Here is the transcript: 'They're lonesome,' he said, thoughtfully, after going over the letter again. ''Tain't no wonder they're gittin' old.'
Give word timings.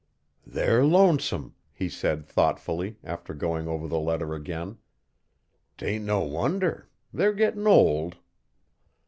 'They're 0.47 0.83
lonesome,' 0.83 1.53
he 1.71 1.87
said, 1.87 2.25
thoughtfully, 2.25 2.97
after 3.03 3.35
going 3.35 3.67
over 3.67 3.87
the 3.87 3.99
letter 3.99 4.33
again. 4.33 4.79
''Tain't 5.77 6.05
no 6.05 6.21
wonder 6.21 6.89
they're 7.13 7.35
gittin' 7.35 7.67
old.' 7.67 8.17